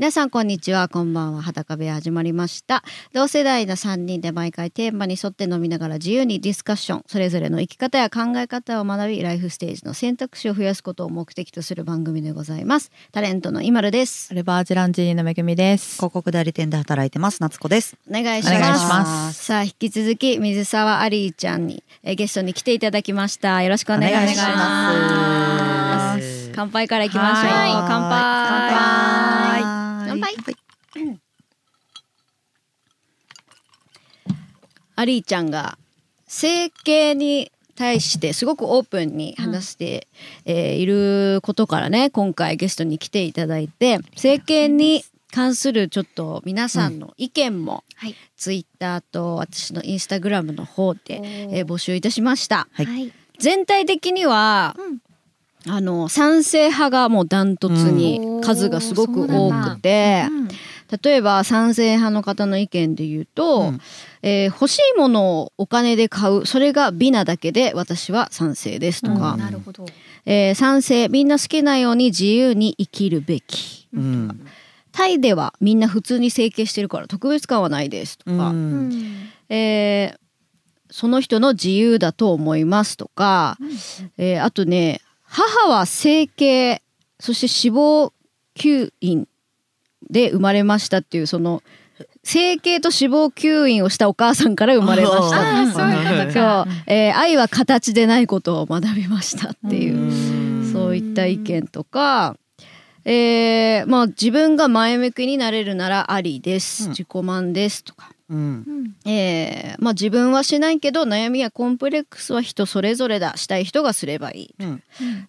[0.00, 1.42] 皆さんこんにちはこんばんは。
[1.42, 2.82] 裸部屋始まりました。
[3.12, 7.04] 同世代の3人で毎回テーマに沿って飲みながら自由にディスカッション。
[7.06, 12.90] それぞれの生き方や考え方を学びライフステージの選択肢を増やすことを目的とする番組でございます。
[13.12, 14.32] タレントのイマルです。
[14.34, 15.96] レバージランジーのめぐみです。
[15.96, 17.42] 広告代理店で働いてます。
[17.42, 17.98] 夏子です。
[18.08, 18.56] お願いします。
[18.56, 19.44] お願いします。
[19.44, 23.62] さあ引き続き水沢アリーちゃんにえゲストに来ていただきました。
[23.62, 26.52] よろしくお願いします。
[26.54, 27.52] 乾杯からいきましょう。
[27.52, 27.70] はい。
[27.86, 29.19] 乾杯
[30.20, 30.56] 乾杯。
[30.94, 31.20] 乾
[34.96, 35.78] アリーちゃんが
[36.26, 40.08] 整形に対してすごくオープンに話して、
[40.44, 45.02] えーいることからね今回ゲストに来ていただいて整形に
[45.32, 48.14] 関するちょっと皆さんの意見も、はい。
[48.36, 52.68] ツイッターと私のインスタグラムの方で、えー募集いたしました。
[52.72, 52.86] はい。
[52.86, 53.12] はい。
[53.38, 54.76] 全体的には、
[55.66, 60.24] あの賛成派がもうダントツに数がすごく多くて、
[61.02, 63.80] 例えば賛成派の方の意見で言うと、うん。
[64.22, 69.40] えー欲しいものをお金で買うそれが美なだけで私は賛成ですとか、うん。
[69.40, 69.86] なるほど。
[70.26, 74.46] えー賛成みんな好きなように自由に生きるべきうん。
[74.92, 78.90] タイではみんな普通に整形してるから特別感はないですとか、うん。
[79.48, 80.20] えー
[80.92, 83.56] その人の自由だと思いますとか、
[84.18, 85.00] えーあとね
[85.30, 86.82] 母は整形
[87.18, 88.12] そして脂肪
[88.56, 89.28] 吸引
[90.10, 91.62] で生まれましたっていうその
[92.22, 95.72] 整形と脂肪吸引をしたお母さんから生まれました。
[95.72, 99.98] そうえー愛は形でないことを学びましたっていう、う
[100.36, 102.36] んそういった意見とか、
[103.04, 106.90] えーまあ自分が前向きになれるならありです、うん。
[106.90, 108.94] 自己満ですとか、うん。
[109.04, 114.82] えーまあ自分はしないけど悩みやコンプレックスは人それぞれだしたい人がすればいい、うん。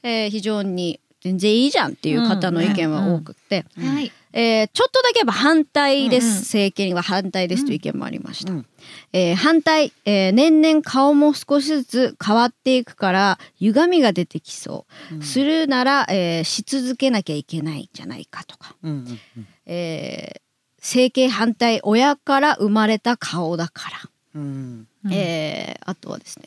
[0.03, 4.11] えー非常に全然いいじゃんっていう方の意見は多くて、はい。
[4.33, 8.65] えーちょっとだけやっぱ反対です、うんうん整形には反対ですという意見もありました、うん。
[9.13, 14.85] えー反対、えー年々顔も少しずつ変わっていくから歪みが出てきそ
[15.19, 18.91] う、するなら、えーし続けなきゃいけないんじゃないかとか、うん
[19.37, 19.47] うん。
[19.65, 20.41] えー
[20.81, 23.97] 整形反対親から生まれた顔だから、
[24.35, 24.87] うん。
[25.11, 26.45] えーあとはですね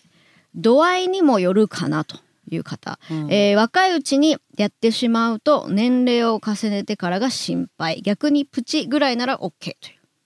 [0.55, 2.19] 度合いにもよるかなと
[2.49, 3.33] いう方、うん。
[3.33, 8.03] えー若いうちにやってしまうと年齢を重ねてからが心配。
[8.03, 9.75] 逆にプチぐらいなら OK とい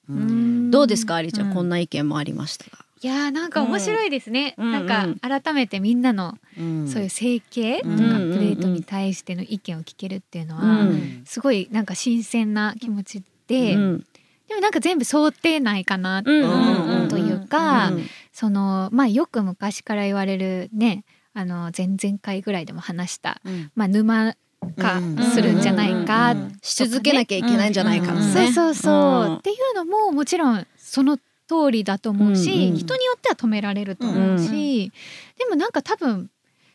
[0.09, 0.13] う。
[0.13, 0.71] うん。
[0.71, 1.55] どうですかありちゃん、うん。
[1.55, 2.85] こんな意見もありましたが。
[3.01, 4.55] いやーなんか面白いですね。
[4.59, 4.73] うん。
[4.73, 4.87] なん
[5.21, 6.89] か改めてみんなのうん。
[6.89, 7.99] そういう整形とかうん。
[8.33, 11.23] プレートに対しての意見を聞けるっていうのうはん。
[11.25, 13.27] すごいなんか新鮮な気持ちで、
[13.57, 14.07] うん。
[14.49, 21.05] でもなんか全部想定内かなうんうんうんというか、うんそのまあよく昔から言われるね
[21.35, 23.73] あの前々回ぐらいでも話した、うん。
[23.75, 24.35] まあ沼
[24.77, 25.01] 化
[25.33, 28.27] するんじゃないか、うんうんし続けなきゃいけないんじゃないかもね。
[28.33, 29.35] そうそうそう、ん。
[29.37, 31.23] っていうのももちろんその通
[31.71, 34.93] りだと思うし、うんうん人によっては止められると思うし、
[35.39, 36.31] でもなんか多分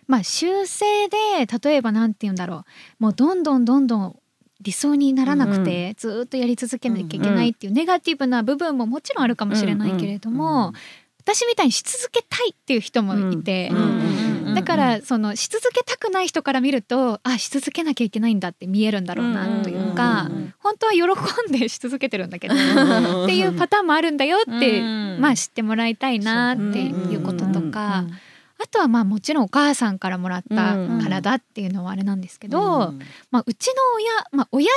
[0.07, 2.65] まあ修正で例えばなんて言うんだろ
[2.99, 3.03] う。
[3.03, 4.15] もうどんどんどんどん
[4.63, 10.73] 理想にならなくて、ずーっとやり続けなきゃいけないっていうネガティブな部分ももちろんあるかもしれないけれども、
[11.19, 21.01] 私みたいにし続けたいっていう人もいて、うんうんだからそのし続けたくない人から見るとあし続けなきゃいけないんだって見えるんだろうなというか、うん本当は喜
[21.49, 22.57] んでし続けてるんだけどっ
[23.27, 28.05] ていうパターンもあるんだよって、うんまあ知ってもらいたいなっていうこととか、
[28.63, 32.99] あとはまあもちろんお母さんからもらった体っていうのはあれなんですけど、うん。
[33.29, 34.69] まあ、うちの親、まあ、親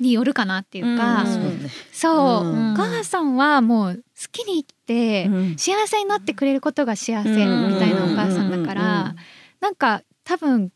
[0.00, 2.72] によるかなっていうか、うんそう。
[2.72, 4.02] お母さんはもう好
[4.32, 5.58] きに生きて、うん。
[5.58, 7.36] 幸せになってくれることが幸せみ
[7.78, 9.14] たいなお母さんだから、
[9.60, 10.72] なんか多分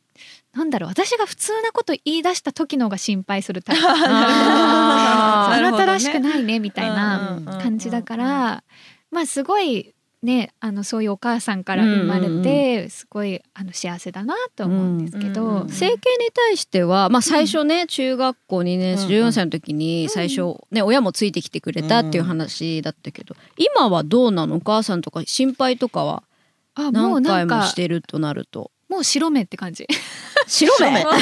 [0.55, 3.83] なんだろう私が普通なこと言い出した時の方が心配するタイプ。
[3.89, 8.65] あなたらしくないねみたいな感じだから、
[9.11, 9.95] まあすごい
[10.27, 15.99] ねあのそういうお母さんから生まれてすごいあの幸せだなと思うんですけど、うんうん整形に
[16.35, 19.29] 対しては、まあ、最初ね、中学校2年生うん。
[19.29, 24.57] 14歳の時に最初、ね親もついてきてくれたっていう話だったけど今はどうなの？
[24.57, 26.23] お母さんとか心配とかは
[26.75, 29.87] あもう何回もなんかしてるとなるともう白目って感じ。
[30.47, 31.03] 白目？
[31.05, 31.15] もう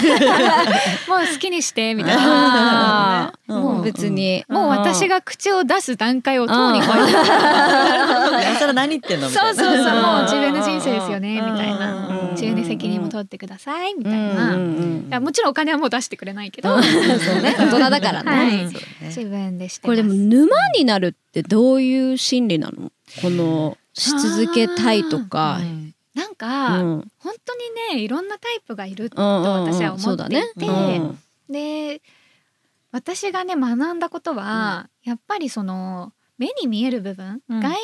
[1.32, 3.32] 好きにしてみたいな。
[3.46, 4.44] もうもう別に。
[4.48, 9.28] もう私が口を出す段階をとうに超えて今更 何言ってんの？
[9.30, 9.76] みたそういなそう。
[9.84, 11.56] そうもう自分の人生ですよねみうん。
[11.56, 12.08] たいな。
[12.08, 12.30] うん。
[12.32, 15.20] 自由に責任も取ってくださいみたいうんな。
[15.20, 16.82] もちろんお金はもう出してくれないけど、うん。
[16.82, 16.92] そう
[17.40, 17.54] ね。
[17.58, 18.58] 大人だからね、はい。
[18.60, 18.80] そうね。
[19.08, 22.90] 自分でしてこれでも沼になるってどういう心理なの？
[23.22, 25.60] このし続けたいとか、
[26.14, 27.10] なんか、うん。
[27.18, 30.44] 本当にねいろんなタイプがいると私は思っていて、そうだね。
[30.56, 31.18] うん。
[31.52, 32.00] で
[32.92, 37.60] 私がね学んだことは、やっぱりその目に見える部分、うん。
[37.60, 37.76] 外見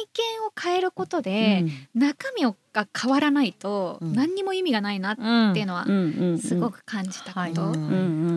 [0.47, 4.13] を変えることで、中身が変わらないとうん。
[4.15, 5.53] 何にも意味がないなっうん。
[5.55, 5.85] ていうのは
[6.39, 7.73] すごく感じたこと、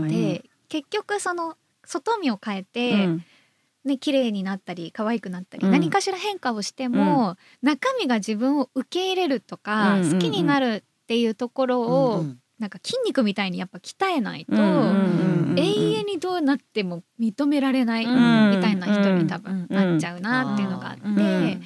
[0.07, 1.55] で結局その
[1.85, 3.25] 外見を変えて、うん
[3.85, 5.71] ね綺麗になったり可愛くなったり、うん。
[5.71, 10.13] 何かしら変化をしても、中身が自分を受け入れるとか、うんうんうん。
[10.13, 18.61] 好きになるっていうところを、うんなんか筋肉みたいにやっぱ鍛えないと、うんうんうん永遠にどうなっても認められないみうん。
[18.61, 19.75] たいな人に多分うん。
[19.75, 21.61] なっちゃうなっていうのがあって、うん。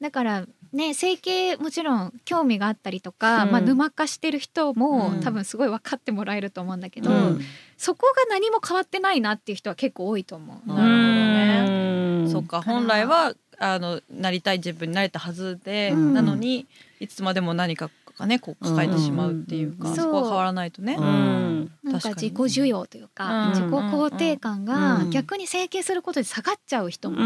[0.00, 3.50] だからね整形もちろん興味があったりとか、うん。
[3.52, 5.20] まあ、沼化してる人もうん。
[5.20, 7.40] 多分すごい分かってもらえると思うんだけど、うん。
[7.76, 10.68] そこが何も変わってないなっていう人は結構多いと思う。
[10.68, 11.59] なるほどね
[12.40, 16.14] うんそっか本来はあのなりたい自分になれたはずで、うん。
[16.14, 16.66] なのに
[16.98, 19.96] いつまでも何かがねこう抱えてしまうっていうか、うん。
[19.96, 20.96] そこは変わらないとね。
[20.98, 21.02] う。
[21.02, 21.70] うん。
[21.84, 23.50] なんか自己需要というか、うん。
[23.50, 25.10] 自己肯定感がうん。
[25.10, 27.20] 逆に整形することで下がっちゃう人もい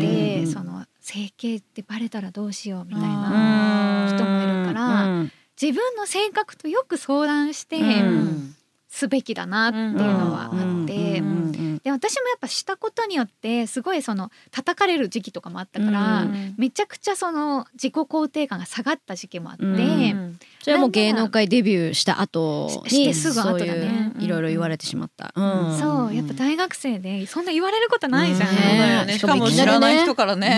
[0.00, 5.32] て、うんその整形ってバレたらどうしようみたいな人もいるからうん。
[5.60, 8.54] 自分の性格とよく相談してうん。
[8.88, 10.50] すべきだなっていうのはあっ
[10.86, 11.52] て、うん。
[11.54, 16.54] うんで私もやっぱしたことによってすごいその叩かれる時期とかもあったから、うん。
[16.58, 20.38] めちゃくちゃその自己肯定感が下がった時期もあって、うん。
[20.60, 25.32] それはもう芸能界デビューした後にししてすぐ後だねいろいろ言われてしまった。
[25.34, 25.78] うん。
[25.78, 28.48] そうやっぱ大学生でそんな言われることないじゃん。
[28.48, 29.06] うんそうだよね。
[29.06, 30.48] ねしかも知らない人からね。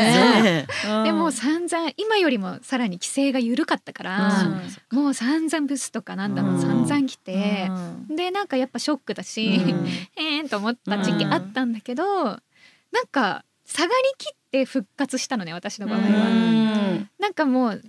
[0.43, 1.05] ねうん。
[1.05, 4.43] でもう散々今よりもさらに規制が緩かったから、
[4.93, 4.99] うん。
[4.99, 6.61] もう散々ブスとかなんだろう、うん。
[6.61, 7.69] 散々来て、
[8.09, 8.17] うん。
[8.17, 9.87] でなんかやっぱショックだし、うん。
[10.17, 12.41] えーんと思った時期あったんだけど、なん
[13.11, 16.05] か下がりきって復活したのね私の場合は。
[16.05, 17.11] うん。
[17.19, 17.83] なんかもう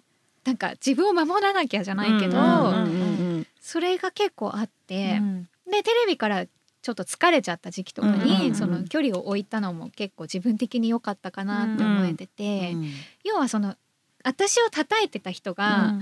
[0.46, 3.48] なんか自分を守らなきゃじゃないけど、うんうんうん。
[3.62, 12.76] それが結構あって、うんでテレビからちょっと疲れちゃった時期とかに、うんうんうんその距離を置いたのも結構自分的に良かったかなって思えてて、
[13.24, 13.76] 要はその
[14.24, 15.96] 私を叩いてた人が、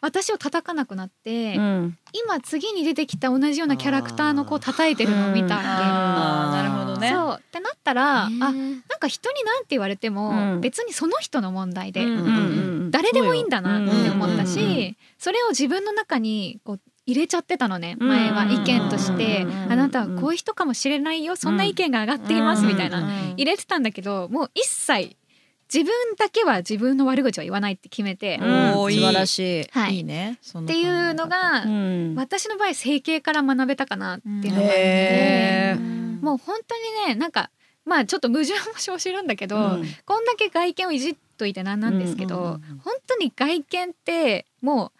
[0.00, 1.98] 私を叩かなくなって、うん。
[2.12, 5.66] 今次に出てきた同じようなキャラクターの子を叩いてるのを見たわけ。
[5.68, 6.56] あー。
[6.56, 7.10] なるほどね。
[7.10, 7.36] そう。
[7.40, 10.60] ってなったら、あねなんか人になんて言われても、うん。
[10.60, 12.30] 別にその人の問題で、うんうんう
[12.74, 14.96] ん誰でもいいんだなって思ったし、うんうんうん。
[15.18, 18.08] それを自分の中にこう入れちゃってたのねうん。
[18.08, 19.64] 前は意見として、うん。
[19.64, 23.34] うんあなたはこういう人かもしれないよそんな意見が上がっていますみたいな、うん。
[23.36, 25.16] 入れてたんだけどもう一切
[25.72, 28.72] 自分だけは自分の悪口は言わないって決めて、うん。
[28.78, 29.68] おーいい素晴らしい。
[29.70, 29.96] はい。
[29.96, 30.38] いいね。
[30.42, 32.14] そっていうのが、うん。
[32.14, 35.76] 私の場合整形から学べたかなっていうのがあって、
[36.22, 37.50] もう本当にねなんか
[37.84, 39.84] まあちょっと矛盾も生じるんだけど、うん。
[40.04, 42.60] こんだけ外見をいじっといてなんなんですけど、うんうんうん。
[42.78, 44.92] 本当に外見っても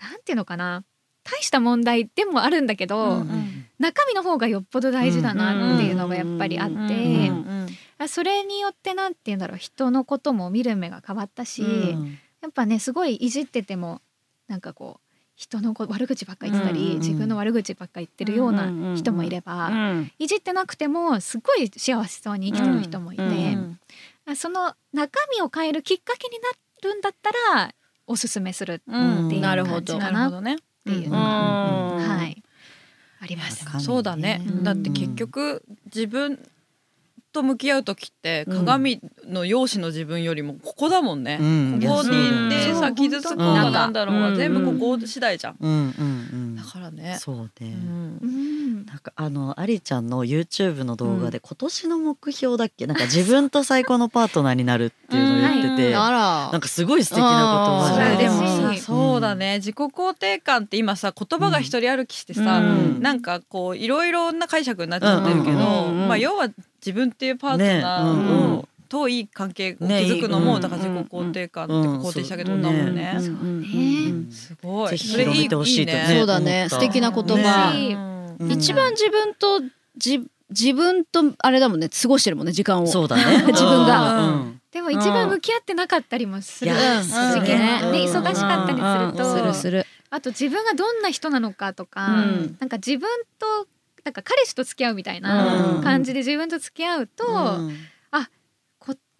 [0.00, 0.82] うなんていうのかな
[1.30, 11.66] 大した問題でもあるんだけど、うん中身の方がよっぽど大事だなっていうのがやっぱりあって、それによってなんていうんだろう人のことも見る目が変わったし、う
[11.98, 12.18] ん。
[12.42, 14.02] やっぱねすごいいじってても
[14.48, 20.12] なんかこう人のこ悪口ばっか言ってたり、うんうん自分の悪口ばっか言ってるような人もいれば、うん。
[20.18, 23.80] いじってなくてもすごい幸せそうに生きてる人もいて、うん
[24.26, 26.50] あその中身を変えるきっかけにな
[26.90, 27.72] るんだったら
[28.06, 29.30] おすすめするってうん。
[29.32, 30.08] いう感じかな。
[30.10, 30.58] っなるほどね。
[30.84, 32.42] ていうのが、うんはい。
[33.20, 33.64] あります。
[33.64, 34.42] 鏡そうだね。
[34.46, 34.64] うん。
[34.64, 36.38] だって結局自分
[37.32, 38.58] と向き合う時ってうん。
[38.58, 41.38] 鏡の容姿の自分よりもここだもんね。
[41.40, 41.80] うん。
[41.82, 45.56] ここに行ってさ傷つくうんのがなんだろうが全部ここ次第じゃん。
[46.64, 47.16] だからうんね。
[47.18, 48.18] そううねん。
[48.22, 48.86] うん。
[48.86, 52.86] なんかあのアリちゃんの YouTube の動画で今年の目標だっけ？
[52.86, 56.50] なんか自分と最高のパートナーになるっていうのを言っててあら。
[56.52, 59.56] なんかすごい素敵な言葉じゃんあーでもそうだね。
[59.56, 63.02] 自己肯定感って今さ言葉が一人歩きしてさ、うん。
[63.02, 66.48] なんかこういろいろな解釈になっちゃってるけど、うんうんうんまあ要は
[66.84, 67.82] 自分っていうパートナね。
[67.84, 73.12] ーうんを、といい関係をね築くのも、うんだから自己肯定感ってうん肯定してあげることだもんね。
[73.16, 73.22] うん。
[73.22, 73.60] そううん。
[73.62, 73.68] ね
[74.30, 74.90] すごい。
[74.90, 76.08] ぜひそれいい広めてほしいっていいね。
[76.08, 76.66] ねそうだね。
[76.68, 77.72] 素敵な言葉。
[78.48, 79.60] 一番自分と
[79.96, 82.86] じ自分とあれだもんね過ごしてるもんね時間を。
[82.86, 83.44] そうだね。
[83.48, 84.20] 自分が。
[84.20, 84.60] うん。
[84.72, 86.70] でも一番向き合ってなかったりもする。
[86.70, 87.10] いや時
[87.42, 87.98] 期ねうんね。
[88.00, 89.86] 忙しかったりすると、するする。
[90.10, 92.56] あと自分がどんな人なのかとか、うん。
[92.60, 93.08] なんか自分
[93.38, 93.66] と
[94.04, 95.82] なんか彼氏と付き合うみたいなうん。
[95.82, 97.68] 感じで自分と付き合うと、うん。
[97.68, 97.74] こ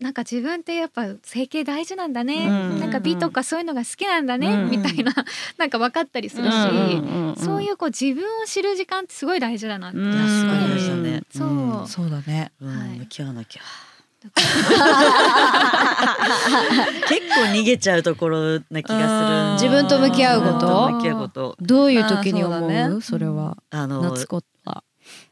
[0.00, 2.80] なんか自分ってやっぱ整形大事なんだね、うん。
[2.80, 4.70] なんか美とかそういうのが好きなんだね、うん。
[4.70, 5.12] みたいな。
[5.58, 6.50] なんか分かったりするし、
[7.44, 10.12] そういいうこう自分を知る時間ってすごい大事だなって、うん。
[10.12, 11.48] いやすごい大事だねそう。
[11.48, 11.86] うん。
[11.86, 12.50] そうだね。
[12.62, 12.78] うん。
[12.78, 12.98] はい。
[13.00, 13.62] 向き合わなきゃ。
[17.08, 20.90] 結構逃げちゃうところな気がする自分と向き合うこと？
[20.92, 21.56] 向き合うこと。
[21.60, 22.68] どういう時に思う？
[22.68, 22.88] ね。
[23.00, 23.56] それは。
[23.70, 24.42] あの夏子は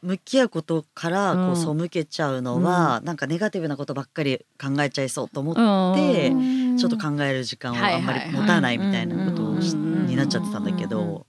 [0.03, 6.69] 向き合うことからこうう背けちゃうのは、なんかネガティブなことばっかり考えちゃいそうと思って、うん。
[6.79, 11.27] ちょっと考える時間をあんまり持たないみたいなことをになっちゃってたんだけうんど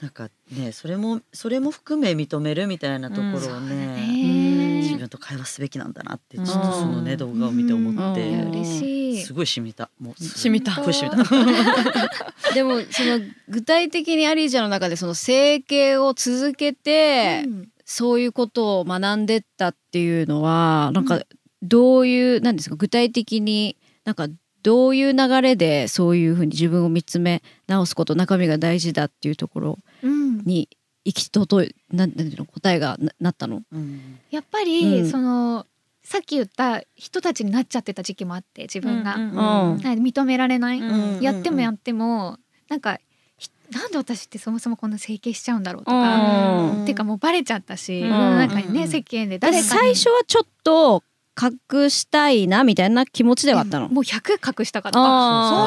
[0.00, 4.59] なんかねそれもそれも含め認めるみたいなところをね、自
[5.00, 7.18] 分と会話すべきなんだなってちょっとそのね、うん。
[7.18, 8.50] 動画を見て思って、うん。
[8.50, 9.22] 嬉しい。
[9.22, 9.90] すごい染みた。
[10.00, 10.72] もう染みた。
[10.72, 11.24] すごい染みた。
[12.54, 17.68] でもその具体的にアリーちゃんの中でその整形を続けて、うん。
[17.84, 21.22] そういうことを学んでったっていうのはなんか
[21.60, 22.76] どういうなんですか？
[22.76, 24.28] 具体的になんか
[24.62, 30.38] どういう流れでそういうふうに自分を見つめ直すこと中身が大事だっていうところうん。
[30.44, 30.68] に
[31.10, 33.62] 行き届いなんなんていうの答えがななったの？
[33.72, 34.20] うん。
[34.30, 35.10] やっぱり、うん。
[35.10, 35.66] その
[36.04, 42.38] さっき言った人たちになっちゃってた時期もあって自分が、うんうんはい認められない、うんやってもやっても
[42.68, 42.98] なんか
[43.36, 46.84] ひなんで私ってそもそもこんな整形しちゃうんだろうとか、うん。
[46.86, 48.08] てかもうバレちゃったし、うん。
[48.08, 49.68] 世の中にね、うん世間でだ誰かに。
[49.68, 51.02] 最初はちょっと
[51.40, 53.88] 隠したいなみたいな気持ちではあったの？
[53.88, 54.98] もう100隠したかった。
[54.98, 55.04] そう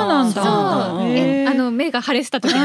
[0.08, 0.44] なんだ。
[1.52, 2.60] あの目が腫れてた時に、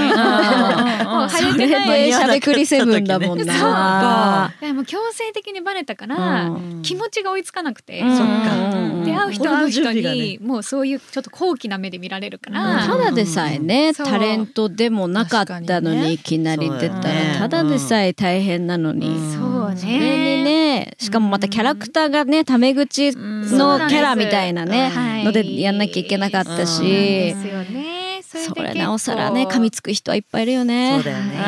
[1.05, 3.47] もう腫れてないしゃべくりセブンだもんそう。
[3.47, 4.53] な。
[4.61, 6.83] でも強制的にバレたから、うん。
[6.83, 8.17] 気持ちが追いつかなくて、うん。
[8.17, 8.79] そっか。
[8.79, 9.05] うん。
[9.05, 14.07] で会う人会う人に、もうそういうちょっと高貴な目で見られるから、ただでさえね、そう。
[14.07, 17.03] タレントでもなかったのにいきなり出たら、
[17.39, 19.77] ただでさえ大変なのに、うんそうね。
[19.77, 27.99] それにねしかもまたキャラクターがねタメ口のキャラみたいなねはいのでやんなきゃいけなかったうんし、ですよね。
[28.23, 30.93] それなおさらね噛みつく人はいっぱいいるよね。
[30.97, 31.39] そうだよね。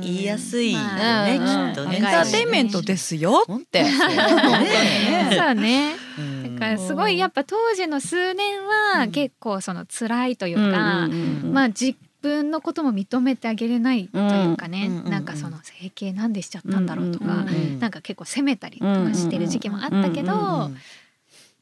[0.00, 1.96] 言いやすいよね、まあきっとね。
[1.96, 3.82] エンターテインメントですよって。
[3.82, 3.90] ね
[5.36, 5.96] そうね。
[6.18, 6.54] うん。
[6.56, 8.60] だからすごいやっぱ当時の数年
[8.94, 11.08] は結構その辛いというか、
[11.44, 20.36] まあ自分のことも認めてあげれないというかね、うんなんかその整形なんでしちゃったんだろうとか、うんなんか結構責めたりとかしてる時期もあったけど、う
[20.68, 20.76] ん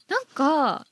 [0.08, 0.86] なんか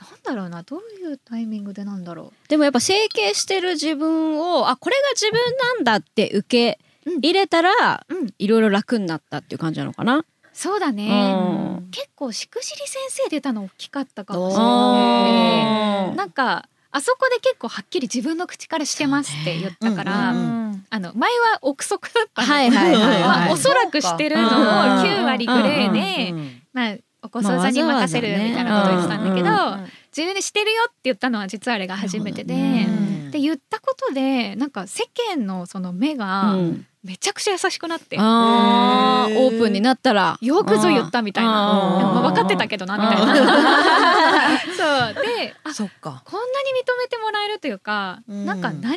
[0.00, 6.78] なんだろうなどういうタイミングでなんだろでもやっぱ整形してる自分をあこれが自分なんだって受け
[7.20, 8.14] 入れたら、う。
[8.14, 10.24] うん、いろいろ楽になったっていう感じなのかな？
[10.54, 11.34] そうだね。
[11.36, 16.12] うん結構しくじり先生出たの大きかったかもしれおない。
[16.12, 20.48] ーなんかあそこで結構はっきり自分の口からしてますって言ったから、そうね。
[20.48, 22.46] うんあの前は憶測だったの。
[22.46, 23.52] はいはいはい。
[23.52, 36.86] おそらくしてるのをそうか9割グレーで、うんまあ、お子さんに任せるみたいなことを言ってたんだけど、まあわざわ自分でしてるよって言ったのは実はあれが初めてで、うんで言ったことでなんか世間のその目がうん。
[37.04, 39.38] めちゃくちゃ優しくなって、あーへー。
[39.46, 41.98] オープンになったらよくぞ言ったみたいな、うん。
[41.98, 43.34] でもまあ分かってたけどなみたいな。
[45.12, 45.22] そう。
[45.22, 46.22] であそっか。
[46.24, 48.46] こんなに認めてもらえるというか、うん。
[48.46, 48.96] なんか何にも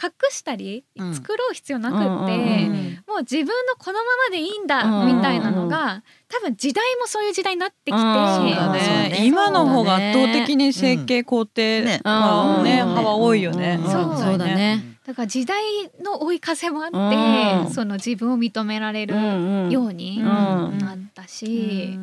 [0.00, 1.14] 隠したり、うん。
[1.14, 2.04] 作ろう必要なくって、
[3.06, 9.20] もう自分のこのままでいいんだうんみたいなのが、多分時代もそういう時代になってきて、ね。
[9.20, 9.26] ね。
[9.26, 12.00] 今の方が圧倒的に整形工程ね。
[12.04, 13.78] 幅多いよね。
[13.80, 13.90] うん。
[14.18, 14.96] そうだね。
[15.06, 15.62] だから時代
[16.02, 17.72] の追い風もあって、うん。
[17.72, 19.18] その自分を認められるう
[19.68, 20.26] んようにうん
[20.78, 21.98] なったし、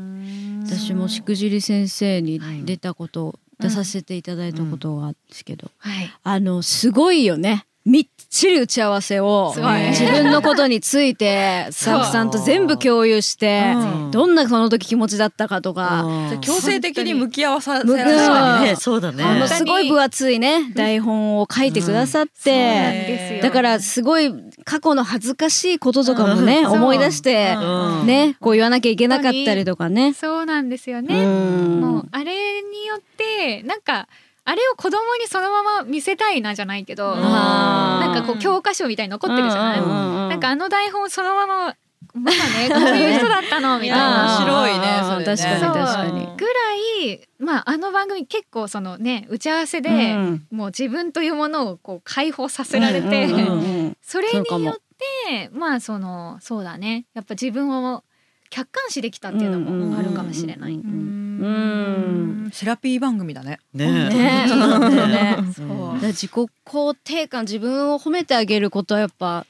[0.65, 5.15] 私もしくじり先生に出たこと、出させていただいたことがあるん。
[5.29, 7.65] ですけど、はい、あのすごいよね。
[7.85, 14.07] みっちり打ち合わせを自分のことについてスタッフさんと全部共有してう。
[14.07, 16.41] んどんなその時気持ちだったかとか、うん。
[16.41, 19.01] 強制的に向き合わさせ向らそう。
[19.01, 19.23] だね。
[19.23, 26.71] あのすごい分厚いね台本を書いてくださって、だからすごい過去の恥ずかしいこととかもね、うん。
[26.71, 28.03] 思い出して、う。
[28.03, 30.13] んねこう言わなきゃいけなかったりとかね。
[30.13, 31.25] そうなんですようね。
[31.25, 31.81] ん。
[31.81, 34.07] もうあれによってなんか
[34.45, 37.21] あれを子供にそのまま見せたいなじゃないけど、うん。
[37.21, 40.29] なんかこう教科書みたいに残ってるじゃない、うんうんうん。
[40.29, 41.75] なんかあの台本そのまま
[42.13, 44.38] まだね こういう人だったのみたいな。
[44.39, 45.25] 面白いねそれね。
[45.25, 45.73] 確かにそう。
[45.73, 46.38] 確かに。
[46.38, 50.47] ぐらい、まあ、あの番組結構そのね打ち合わせで、うん。
[50.51, 54.75] もう自分というものをこう解放させられて、うんうんうんそれによっ
[55.25, 57.05] てまあそのそうだね。
[57.13, 58.03] やっぱ自分を
[58.50, 60.73] 客観視できたっていうのもあるかもしれない。
[60.73, 61.22] うんうんうんうん
[62.51, 63.59] セラピー番組だね。
[63.73, 64.59] ねねそう。
[64.59, 64.81] なん。
[64.81, 65.38] だよね。
[65.55, 69.45] そうだから自己肯定感自分を褒めてあげることはやっぱ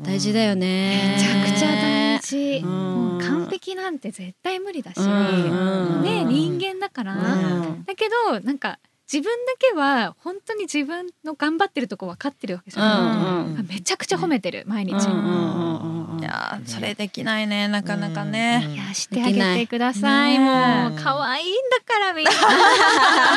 [0.00, 1.16] 大事だよね。
[1.16, 6.02] めちゃくちゃ大事、完璧なんて絶対無理だし、うん。
[6.02, 7.84] ね人間だから、うん。
[7.84, 8.78] だけどなんか
[9.12, 16.20] 自分だけは本当に自分の頑張ってるとこ分かってるわけじゃうんん、めちゃくちゃ褒めてる毎日、うんうんうんうん。
[16.20, 20.38] いやーそれできないねなかなかね、うんいやしてあげてください。
[20.38, 22.32] もう可愛いんだからみんな。
[22.32, 22.40] 頑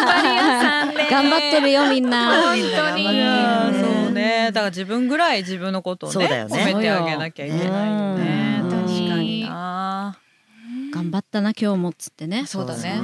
[0.05, 2.41] 張り屋さんで頑張ってるよみんな。
[2.41, 3.03] 本当に。
[3.03, 4.51] いやーそうね。
[4.53, 6.45] だから自分ぐらい自分のことをねね。
[6.49, 8.61] 褒めてあげなきゃいけないよね。
[8.63, 10.17] うん確かにな。
[10.93, 12.45] 頑張ったな今日もっつってね。
[12.45, 13.01] そうだね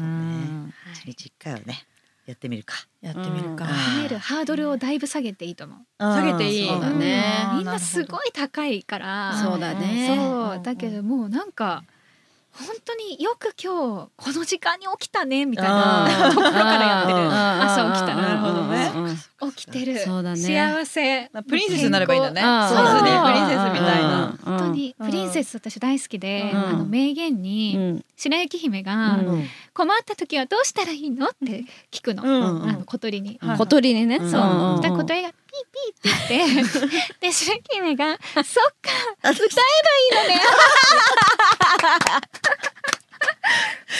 [0.00, 0.72] うん。
[0.94, 1.86] そうね一日一回はね
[2.26, 2.74] やってみるか。
[3.00, 3.70] やってみるか、うん。
[3.70, 4.18] 褒める。
[4.18, 5.78] ハードルをだいぶ下げていいと思う。
[5.98, 7.48] 下げていいそうだね。
[7.52, 9.32] うんみんなすごい高いから。
[9.42, 10.14] そうだね。
[10.14, 10.62] そう。
[10.62, 11.84] だけどもうなんか
[12.58, 17.18] 本当によく今日この時間に起きたねみたいなところからやってる。
[17.18, 18.14] うん朝起きた。
[18.16, 19.16] なるほどね。
[19.54, 19.98] 起きてる。
[20.00, 20.36] そうだね。
[20.36, 21.30] 幸せ。
[21.48, 22.42] プリンセスになればいいんだね。
[22.42, 23.10] うんそうですね。
[23.24, 24.26] プリンセスみたいな。
[24.26, 26.58] うん本当にプリンセス私大好きで、うん。
[26.58, 28.04] あの名言うにん。
[28.16, 29.44] 白雪姫がうん。
[29.72, 31.26] 困った時はどうしたらいいの？
[31.26, 32.68] って聞くの、うん。
[32.68, 33.38] あの小鳥に。
[33.40, 34.16] はい小鳥にね。
[34.16, 34.24] う。
[34.24, 34.40] んそう、
[34.80, 35.32] が
[36.02, 38.90] ピーピーって言ってで白雪姫が「そっか
[39.22, 39.52] あ歌えば
[40.24, 40.42] いいのね」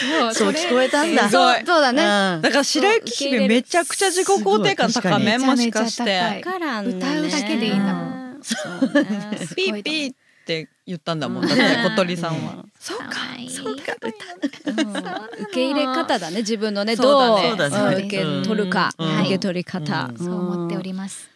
[0.01, 1.29] そうそう聞こえたんだ。
[1.29, 1.57] すごい。
[1.67, 2.03] そうだね。
[2.03, 2.43] うん。
[2.43, 6.59] だから白雪姫めちゃくちゃ自己肯定感高めすもしかしめちゃめてちゃ高い。
[6.61, 8.41] からんね歌うだけでいいんだもん。
[8.43, 9.39] そうね。
[9.57, 10.15] ピーピーっ
[10.47, 12.65] て言ったんだもんだって小鳥さんは。
[12.79, 13.07] そうか
[13.49, 15.43] そうかうん。
[15.45, 16.39] 受け入れ方だね。
[16.39, 17.77] 自分のねそうだどうねそうだね。
[17.97, 19.21] うん受け取るかうん。
[19.23, 20.11] 受け取り方。
[20.11, 20.19] うん。
[20.19, 21.29] そう思っております。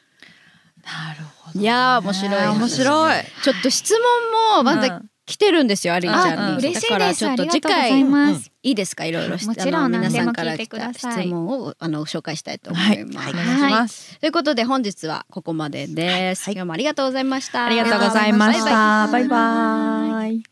[0.85, 2.49] なるほどいやー面白いね。
[2.49, 3.23] 面白い。
[3.43, 5.09] ちょっと質問もまだうん。
[5.25, 7.25] 来てるんですよアリンちゃんあに嬉しいだからです。
[7.25, 8.51] あちょっと次りがとうござい回ます。
[8.65, 9.05] いいですか？
[9.05, 11.23] いろいろもちろん皆さんから来聞いてくだたさい。
[11.23, 13.57] 質問をあの紹介したいと思います、お願い。
[13.57, 16.55] しますということで本日はここまでです、はい。
[16.55, 17.65] 今日もありがとうございました。
[17.65, 19.07] ありがとうございました。
[19.13, 20.52] バイバイ